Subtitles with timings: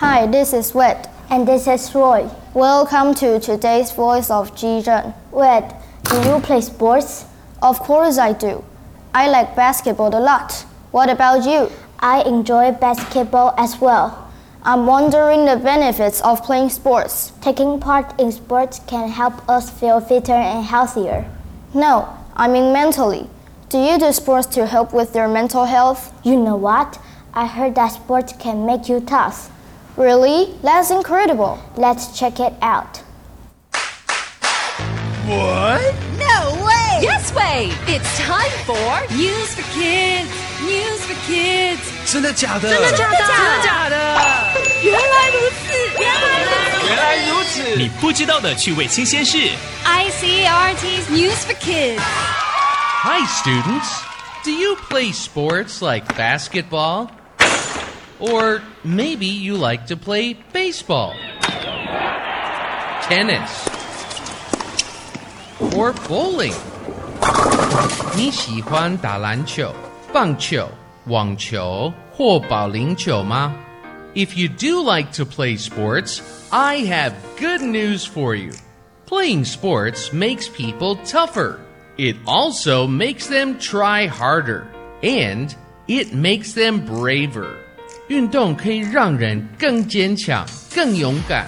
[0.00, 1.10] Hi, this is Wet.
[1.28, 2.26] And this is Roy.
[2.54, 5.12] Welcome to today's Voice of Chi-Jen.
[5.30, 5.74] Wet,
[6.04, 7.26] do you play sports?
[7.60, 8.64] Of course I do.
[9.12, 10.64] I like basketball a lot.
[10.90, 11.70] What about you?
[11.98, 14.32] I enjoy basketball as well.
[14.62, 17.32] I'm wondering the benefits of playing sports.
[17.42, 21.30] Taking part in sports can help us feel fitter and healthier.
[21.74, 23.28] No, I mean mentally.
[23.68, 26.10] Do you do sports to help with your mental health?
[26.24, 26.98] You know what?
[27.34, 29.50] I heard that sports can make you tough.
[29.97, 30.53] Really?
[30.61, 31.57] That's incredible.
[31.77, 33.01] Let's check it out.
[35.27, 35.81] What?
[36.19, 36.99] No way!
[37.01, 37.71] Yes way!
[37.87, 40.29] It's time for News for Kids.
[40.61, 41.81] News for Kids.
[42.05, 42.69] 真的假的？
[42.69, 43.17] 真的假的？
[43.17, 43.95] 真的假的？
[44.83, 45.73] 原来如此！
[45.99, 46.87] 原来如此！
[46.87, 47.75] 原来如此！
[47.77, 49.37] 你不知道的趣味新鲜事。
[49.83, 51.99] ICRT's News for Kids.
[52.01, 54.03] Hi, students.
[54.43, 57.09] Do you play sports like basketball?
[58.19, 61.13] Or maybe you like to play baseball,
[63.01, 63.67] tennis,
[65.75, 66.53] or bowling.
[68.15, 69.73] 你喜欢打篮球、
[70.13, 70.69] 棒球、
[71.07, 73.53] 网球或保龄球吗？
[74.13, 78.53] If you do like to play sports, I have good news for you.
[79.05, 81.59] Playing sports makes people tougher.
[81.97, 84.67] It also makes them try harder.
[85.03, 85.53] And
[85.87, 87.57] it makes them braver.
[88.09, 91.47] 运动可以让人更坚强、更勇敢。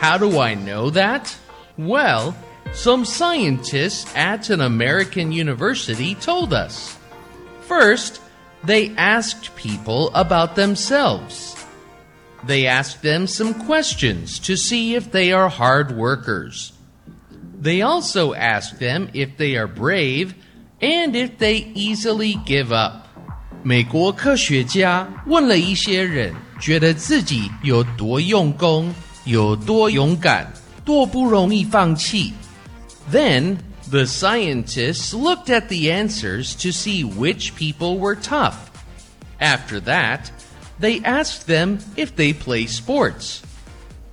[0.00, 1.34] How do I know that?
[1.76, 2.34] Well,
[2.72, 6.96] some scientists at an American university told us.
[7.66, 8.20] First,
[8.64, 11.56] they asked people about themselves.
[12.44, 16.72] They asked them some questions to see if they are hard workers.
[17.60, 20.34] They also asked them if they are brave
[20.80, 23.01] and if they easily give up.
[23.62, 28.94] 美国科学家问了一些人，觉得自己有多用功，
[29.24, 30.52] 有多勇敢，
[30.84, 32.32] 多不容易放弃。
[33.10, 33.58] Then
[33.90, 38.54] the scientists looked at the answers to see which people were tough.
[39.40, 40.30] After that,
[40.80, 43.40] they asked them if they play sports.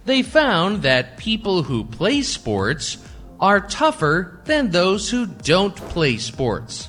[0.06, 2.96] They found that people who play sports
[3.38, 6.86] are tougher than those who don't play sports.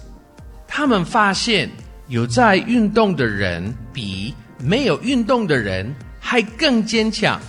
[0.68, 1.70] 他们发现
[2.10, 7.40] 有在运动的人比没有运动的人还更坚强。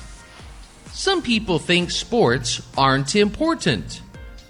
[0.94, 4.02] Some people think sports aren't important,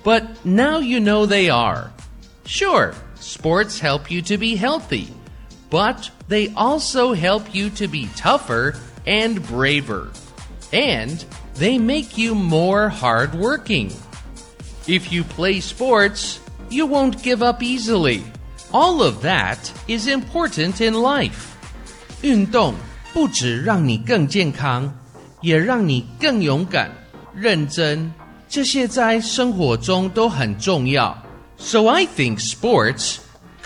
[0.03, 1.91] but now you know they are.
[2.45, 5.07] Sure, sports help you to be healthy,
[5.69, 10.09] but they also help you to be tougher and braver.
[10.71, 11.23] And
[11.55, 13.91] they make you more hardworking.
[14.88, 16.39] If you play sports,
[16.69, 18.23] you won't give up easily.
[18.71, 19.57] All of that
[19.88, 21.55] is important in life.
[22.21, 22.73] 运动
[23.13, 24.93] 不只让你更健康，
[25.41, 26.91] 也让你更勇敢、
[27.33, 28.11] 认真。
[28.49, 31.17] 这些在生活中都很重要。
[31.57, 33.17] So I think sports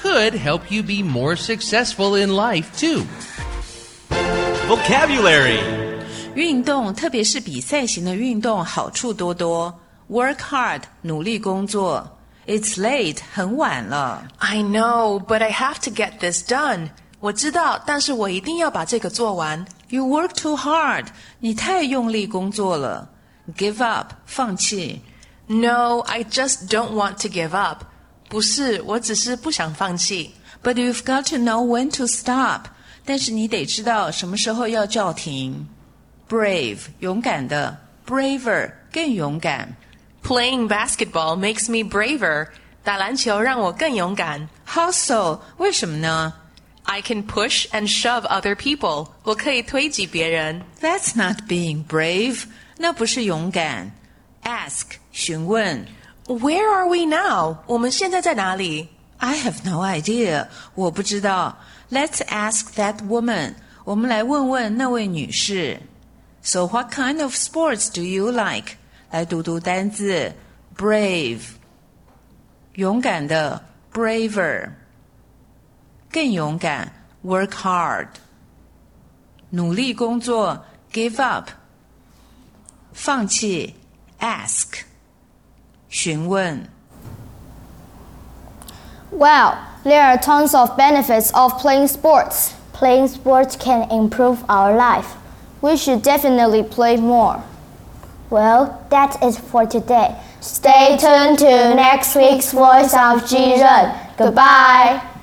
[0.01, 3.03] could help you be more successful in life too.
[4.67, 5.59] Vocabulary
[6.35, 9.77] 运动，特别是比赛型的运动，好处多多。
[10.09, 12.14] Work hard，努力工作。
[12.47, 14.27] It's late，很晚了。
[14.39, 16.89] I know, but I have to get this done.
[17.19, 19.63] 我知道，但是我一定要把这个做完。
[19.89, 21.05] You work too hard，
[21.39, 23.09] 你太用力工作了。
[23.55, 25.01] Give up，放弃。
[25.47, 27.83] No, I just don't want to give up.
[28.29, 30.33] 不是，我只是不想放弃。
[30.63, 32.67] But you've got to know when to stop。
[33.03, 35.67] 但是你得知道什么时候要叫停。
[36.29, 37.77] Brave，勇敢的。
[38.07, 39.75] Braver，更勇敢。
[40.25, 42.47] Playing basketball makes me braver.
[42.83, 44.49] 打篮球让我更勇敢。
[44.65, 45.39] How so？
[45.57, 46.33] 为什么呢
[46.83, 49.09] I can push and shove other people.
[49.23, 50.63] 我可以推挤别人。
[50.81, 52.43] ？That's not being brave，
[52.77, 53.91] 那不是勇敢。
[54.43, 55.85] Ask，询问。
[56.25, 57.57] Where are we now?
[57.67, 61.59] 我们现在在哪里 I have no idea，我不知道。
[61.91, 63.55] Let's ask that woman。
[63.83, 65.79] 我们来问问那位女士。
[66.41, 68.77] So what kind of sports do you like？
[69.11, 70.33] 来读读单字：
[70.77, 71.41] brave，
[72.73, 73.61] 勇敢的；
[73.93, 74.69] braver，
[76.11, 76.87] 更勇敢；
[77.25, 78.07] work hard，
[79.49, 80.57] 努力工作；
[80.93, 81.49] give up，
[82.93, 83.73] 放弃；
[84.19, 84.83] ask，
[85.89, 86.67] 询问。
[89.11, 92.51] Wow, there are tons of benefits of playing sports.
[92.71, 95.17] Playing sports can improve our life.
[95.59, 97.41] We should definitely play more.
[98.28, 100.16] Well, that is for today.
[100.40, 103.94] Stay tuned to next week's Voice of Chi-Jen.
[104.16, 105.15] Goodbye.